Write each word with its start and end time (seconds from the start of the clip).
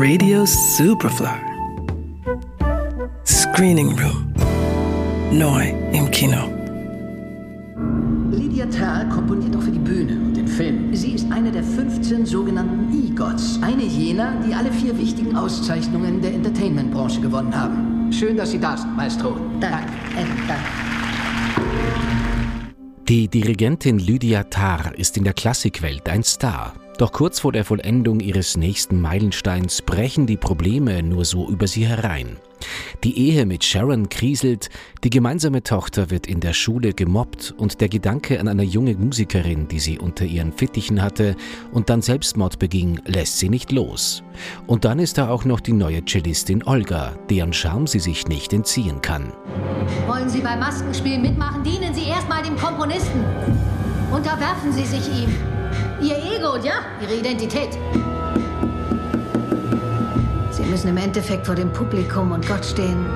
Radio 0.00 0.46
Superfly. 0.46 1.26
Screening 3.26 3.98
Room. 3.98 4.32
Neu 5.32 5.74
im 5.92 6.08
Kino. 6.12 6.48
Lydia 8.30 8.66
Tarr 8.66 9.08
komponiert 9.08 9.56
auch 9.56 9.62
für 9.62 9.72
die 9.72 9.80
Bühne 9.80 10.12
und 10.12 10.36
den 10.36 10.46
Film. 10.46 10.94
Sie 10.94 11.14
ist 11.14 11.26
eine 11.32 11.50
der 11.50 11.64
15 11.64 12.26
sogenannten 12.26 12.94
EGOTs. 13.08 13.58
Eine 13.60 13.82
jener, 13.82 14.40
die 14.46 14.54
alle 14.54 14.70
vier 14.70 14.96
wichtigen 14.96 15.34
Auszeichnungen 15.36 16.22
der 16.22 16.32
Entertainment-Branche 16.32 17.20
gewonnen 17.20 17.52
haben. 17.52 18.12
Schön, 18.12 18.36
dass 18.36 18.52
Sie 18.52 18.60
da 18.60 18.76
sind, 18.76 18.96
Maestro. 18.96 19.36
Dank. 19.58 19.88
Äh, 20.16 20.24
dank. 20.46 20.60
Die 23.08 23.26
Dirigentin 23.26 23.98
Lydia 23.98 24.44
Tarr 24.44 24.96
ist 24.96 25.16
in 25.16 25.24
der 25.24 25.32
Klassikwelt 25.32 26.08
ein 26.08 26.22
Star. 26.22 26.72
Doch 26.98 27.12
kurz 27.12 27.38
vor 27.38 27.52
der 27.52 27.64
Vollendung 27.64 28.18
ihres 28.18 28.56
nächsten 28.56 29.00
Meilensteins 29.00 29.82
brechen 29.82 30.26
die 30.26 30.36
Probleme 30.36 31.00
nur 31.04 31.24
so 31.24 31.48
über 31.48 31.68
sie 31.68 31.86
herein. 31.86 32.38
Die 33.04 33.16
Ehe 33.16 33.46
mit 33.46 33.62
Sharon 33.62 34.08
kriselt, 34.08 34.68
die 35.04 35.10
gemeinsame 35.10 35.62
Tochter 35.62 36.10
wird 36.10 36.26
in 36.26 36.40
der 36.40 36.54
Schule 36.54 36.94
gemobbt 36.94 37.54
und 37.56 37.80
der 37.80 37.88
Gedanke 37.88 38.40
an 38.40 38.48
eine 38.48 38.64
junge 38.64 38.94
Musikerin, 38.94 39.68
die 39.68 39.78
sie 39.78 40.00
unter 40.00 40.24
ihren 40.24 40.52
Fittichen 40.52 41.00
hatte 41.00 41.36
und 41.70 41.88
dann 41.88 42.02
Selbstmord 42.02 42.58
beging, 42.58 43.00
lässt 43.06 43.38
sie 43.38 43.48
nicht 43.48 43.70
los. 43.70 44.24
Und 44.66 44.84
dann 44.84 44.98
ist 44.98 45.18
da 45.18 45.28
auch 45.28 45.44
noch 45.44 45.60
die 45.60 45.74
neue 45.74 46.04
Cellistin 46.04 46.64
Olga, 46.64 47.14
deren 47.30 47.52
Charme 47.52 47.86
sie 47.86 48.00
sich 48.00 48.26
nicht 48.26 48.52
entziehen 48.52 49.00
kann. 49.02 49.32
Wollen 50.08 50.28
Sie 50.28 50.40
beim 50.40 50.58
Maskenspiel 50.58 51.20
mitmachen? 51.20 51.62
Dienen 51.62 51.94
Sie 51.94 52.08
erstmal 52.08 52.42
dem 52.42 52.56
Komponisten. 52.56 53.24
Unterwerfen 54.10 54.72
Sie 54.72 54.84
sich 54.84 55.06
ihm. 55.08 55.57
Ihr 56.00 56.16
Ego, 56.16 56.56
ja? 56.56 56.80
Ihre 57.00 57.14
Identität. 57.14 57.70
Sie 60.50 60.62
müssen 60.62 60.88
im 60.88 60.96
Endeffekt 60.96 61.46
vor 61.46 61.54
dem 61.54 61.72
Publikum 61.72 62.32
und 62.32 62.46
Gott 62.46 62.64
stehen 62.64 63.06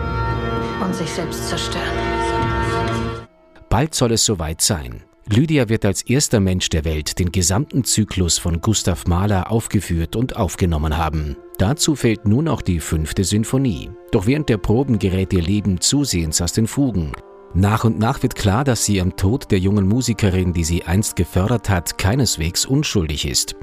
und 0.85 0.95
sich 0.95 1.11
selbst 1.11 1.49
zerstören. 1.49 1.83
Bald 3.69 3.95
soll 3.95 4.13
es 4.13 4.25
soweit 4.25 4.61
sein. 4.61 5.03
Lydia 5.29 5.69
wird 5.69 5.85
als 5.85 6.03
erster 6.03 6.41
Mensch 6.41 6.69
der 6.69 6.85
Welt 6.85 7.19
den 7.19 7.33
gesamten 7.33 7.85
Zyklus 7.85 8.39
von 8.39 8.61
Gustav 8.61 9.07
Mahler 9.07 9.51
aufgeführt 9.51 10.15
und 10.17 10.37
aufgenommen 10.37 10.99
haben. 10.99 11.37
Dazu 11.59 11.95
fehlt 11.95 12.27
nun 12.27 12.49
auch 12.49 12.61
die 12.61 12.81
fünfte 12.81 13.25
Sinfonie. 13.25 13.91
Doch 14.11 14.27
während 14.27 14.49
der 14.49 14.59
Proben 14.59 14.99
gerät 14.99 15.33
ihr 15.33 15.43
Leben 15.43 15.81
zusehends 15.81 16.43
aus 16.43 16.53
den 16.53 16.67
Fugen. 16.67 17.13
Nach 17.55 17.85
und 17.85 17.99
nach 17.99 18.23
wird 18.23 18.35
klar, 18.35 18.65
dass 18.65 18.85
sie 18.85 19.01
am 19.01 19.15
Tod 19.15 19.51
der 19.51 19.59
jungen 19.59 19.87
Musikerin, 19.87 20.55
die 20.55 20.65
sie 20.65 20.85
einst 20.85 21.17
gefördert 21.17 21.69
hat, 21.69 21.99
keineswegs 21.99 22.65
unschuldig 22.65 23.29
ist. 23.29 23.57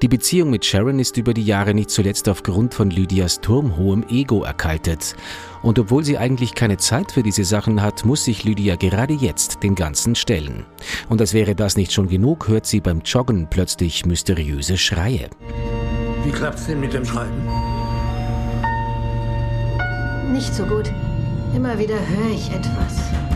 Die 0.00 0.06
Beziehung 0.06 0.50
mit 0.50 0.64
Sharon 0.64 1.00
ist 1.00 1.16
über 1.16 1.34
die 1.34 1.44
Jahre 1.44 1.74
nicht 1.74 1.90
zuletzt 1.90 2.28
aufgrund 2.28 2.74
von 2.74 2.90
Lydias 2.90 3.40
turmhohem 3.40 4.04
Ego 4.08 4.44
erkaltet. 4.44 5.16
Und 5.62 5.78
obwohl 5.78 6.04
sie 6.04 6.18
eigentlich 6.18 6.54
keine 6.54 6.76
Zeit 6.76 7.10
für 7.10 7.24
diese 7.24 7.44
Sachen 7.44 7.82
hat, 7.82 8.04
muss 8.04 8.24
sich 8.24 8.44
Lydia 8.44 8.76
gerade 8.76 9.14
jetzt 9.14 9.62
dem 9.62 9.74
Ganzen 9.74 10.14
stellen. 10.14 10.64
Und 11.08 11.20
als 11.20 11.34
wäre 11.34 11.56
das 11.56 11.76
nicht 11.76 11.92
schon 11.92 12.08
genug, 12.08 12.46
hört 12.46 12.66
sie 12.66 12.80
beim 12.80 13.00
Joggen 13.00 13.48
plötzlich 13.50 14.06
mysteriöse 14.06 14.76
Schreie. 14.76 15.30
Wie 16.24 16.30
klappt's 16.30 16.66
denn 16.66 16.78
mit 16.78 16.92
dem 16.92 17.04
Schreiben? 17.04 17.48
Nicht 20.32 20.54
so 20.54 20.64
gut. 20.64 20.92
Immer 21.54 21.78
wieder 21.78 21.96
höre 21.96 22.34
ich 22.34 22.50
etwas. 22.50 23.31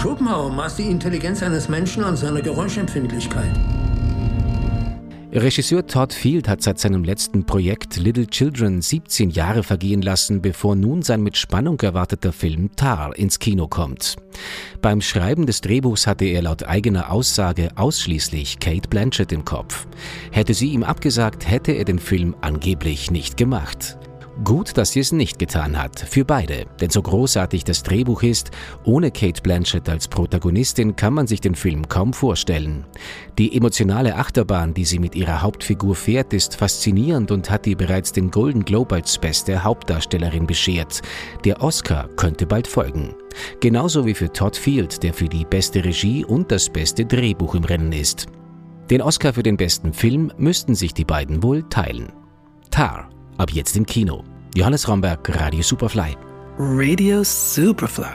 Schopenhauer 0.00 0.50
maß 0.50 0.76
die 0.76 0.90
Intelligenz 0.90 1.42
eines 1.42 1.68
Menschen 1.68 2.04
an 2.04 2.16
seiner 2.16 2.42
Geräuschempfindlichkeit. 2.42 3.50
Regisseur 5.32 5.86
Todd 5.86 6.14
Field 6.14 6.48
hat 6.48 6.62
seit 6.62 6.78
seinem 6.78 7.04
letzten 7.04 7.44
Projekt 7.44 7.96
Little 7.96 8.26
Children 8.26 8.80
17 8.80 9.30
Jahre 9.30 9.62
vergehen 9.62 10.00
lassen, 10.00 10.40
bevor 10.40 10.76
nun 10.76 11.02
sein 11.02 11.22
mit 11.22 11.36
Spannung 11.36 11.80
erwarteter 11.80 12.32
Film 12.32 12.70
Tar 12.74 13.16
ins 13.16 13.38
Kino 13.38 13.68
kommt. 13.68 14.16
Beim 14.80 15.00
Schreiben 15.00 15.44
des 15.44 15.60
Drehbuchs 15.60 16.06
hatte 16.06 16.24
er 16.24 16.42
laut 16.42 16.62
eigener 16.62 17.10
Aussage 17.10 17.68
ausschließlich 17.74 18.60
Kate 18.60 18.88
Blanchett 18.88 19.32
im 19.32 19.44
Kopf. 19.44 19.86
Hätte 20.30 20.54
sie 20.54 20.68
ihm 20.68 20.84
abgesagt, 20.84 21.48
hätte 21.48 21.72
er 21.72 21.84
den 21.84 21.98
Film 21.98 22.34
angeblich 22.40 23.10
nicht 23.10 23.36
gemacht. 23.36 23.98
Gut, 24.44 24.76
dass 24.76 24.92
sie 24.92 25.00
es 25.00 25.12
nicht 25.12 25.38
getan 25.38 25.82
hat, 25.82 25.98
für 25.98 26.26
beide, 26.26 26.66
denn 26.78 26.90
so 26.90 27.00
großartig 27.00 27.64
das 27.64 27.82
Drehbuch 27.82 28.22
ist, 28.22 28.50
ohne 28.84 29.10
Kate 29.10 29.40
Blanchett 29.40 29.88
als 29.88 30.08
Protagonistin 30.08 30.94
kann 30.94 31.14
man 31.14 31.26
sich 31.26 31.40
den 31.40 31.54
Film 31.54 31.88
kaum 31.88 32.12
vorstellen. 32.12 32.84
Die 33.38 33.56
emotionale 33.56 34.14
Achterbahn, 34.14 34.74
die 34.74 34.84
sie 34.84 34.98
mit 34.98 35.14
ihrer 35.14 35.40
Hauptfigur 35.40 35.94
fährt, 35.94 36.34
ist 36.34 36.54
faszinierend 36.54 37.30
und 37.30 37.48
hat 37.48 37.66
ihr 37.66 37.78
bereits 37.78 38.12
den 38.12 38.30
Golden 38.30 38.62
Globe 38.62 38.96
als 38.96 39.16
beste 39.16 39.64
Hauptdarstellerin 39.64 40.46
beschert. 40.46 41.00
Der 41.46 41.62
Oscar 41.62 42.08
könnte 42.16 42.46
bald 42.46 42.68
folgen. 42.68 43.14
Genauso 43.60 44.04
wie 44.04 44.14
für 44.14 44.30
Todd 44.30 44.56
Field, 44.56 45.02
der 45.02 45.14
für 45.14 45.30
die 45.30 45.46
beste 45.46 45.82
Regie 45.82 46.26
und 46.26 46.52
das 46.52 46.68
beste 46.68 47.06
Drehbuch 47.06 47.54
im 47.54 47.64
Rennen 47.64 47.92
ist. 47.92 48.26
Den 48.90 49.00
Oscar 49.00 49.32
für 49.32 49.42
den 49.42 49.56
besten 49.56 49.94
Film 49.94 50.30
müssten 50.36 50.74
sich 50.74 50.92
die 50.92 51.06
beiden 51.06 51.42
wohl 51.42 51.62
teilen. 51.70 52.12
Tar 52.70 53.08
Ab 53.38 53.50
jetzt 53.50 53.76
im 53.76 53.84
Kino. 53.84 54.24
Johannes 54.54 54.88
Romberg, 54.88 55.28
Radio 55.38 55.62
Superfly. 55.62 56.16
Radio 56.58 57.22
Superfly. 57.22 58.06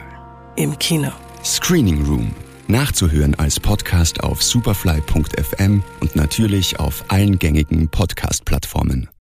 Im 0.55 0.77
Kino. 0.79 1.11
Screening 1.43 2.03
Room. 2.05 2.33
Nachzuhören 2.67 3.35
als 3.35 3.59
Podcast 3.59 4.23
auf 4.23 4.41
superfly.fm 4.41 5.83
und 5.99 6.15
natürlich 6.15 6.79
auf 6.79 7.03
allen 7.09 7.37
gängigen 7.37 7.87
Podcast-Plattformen. 7.89 9.11